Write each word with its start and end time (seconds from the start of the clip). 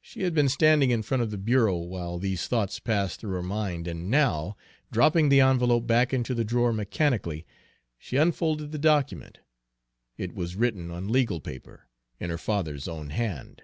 She 0.00 0.24
had 0.24 0.34
been 0.34 0.48
standing 0.48 0.90
in 0.90 1.04
front 1.04 1.22
of 1.22 1.30
the 1.30 1.38
bureau 1.38 1.76
while 1.76 2.18
these 2.18 2.48
thoughts 2.48 2.80
passed 2.80 3.20
through 3.20 3.30
her 3.36 3.44
mind, 3.44 3.86
and 3.86 4.10
now, 4.10 4.56
dropping 4.90 5.28
the 5.28 5.40
envelope 5.40 5.86
back 5.86 6.12
into 6.12 6.34
the 6.34 6.42
drawer 6.42 6.72
mechanically, 6.72 7.46
she 7.96 8.16
unfolded 8.16 8.72
the 8.72 8.78
document. 8.80 9.38
It 10.16 10.34
was 10.34 10.56
written 10.56 10.90
on 10.90 11.06
legal 11.10 11.38
paper, 11.40 11.86
in 12.18 12.28
her 12.28 12.38
father's 12.38 12.88
own 12.88 13.10
hand. 13.10 13.62